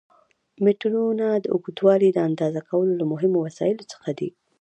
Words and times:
مترونه 0.65 1.27
د 1.43 1.45
اوږدوالي 1.53 2.09
د 2.13 2.17
اندازه 2.29 2.61
کولو 2.69 2.93
له 2.99 3.05
مهمو 3.11 3.37
وسایلو 3.47 3.89
څخه 3.93 4.09
دي. 4.19 4.29